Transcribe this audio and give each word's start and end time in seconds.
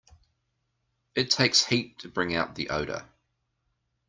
It 1.13 1.29
takes 1.29 1.63
heat 1.67 1.99
to 1.99 2.07
bring 2.07 2.35
out 2.35 2.55
the 2.55 2.71
odor. 2.71 3.07